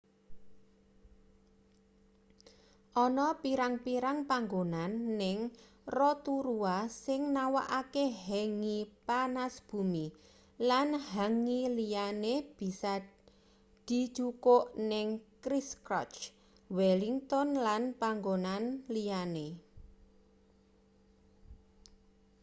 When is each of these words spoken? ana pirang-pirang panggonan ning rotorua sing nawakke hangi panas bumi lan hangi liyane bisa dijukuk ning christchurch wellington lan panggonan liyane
ana 3.05 3.27
pirang-pirang 3.43 4.19
panggonan 4.29 4.91
ning 5.19 5.39
rotorua 5.97 6.77
sing 7.03 7.21
nawakke 7.35 8.05
hangi 8.27 8.79
panas 9.07 9.53
bumi 9.69 10.05
lan 10.69 10.87
hangi 11.11 11.61
liyane 11.77 12.35
bisa 12.57 12.93
dijukuk 13.87 14.63
ning 14.89 15.07
christchurch 15.41 16.17
wellington 16.77 17.47
lan 17.65 17.83
panggonan 18.01 18.63
liyane 18.93 19.47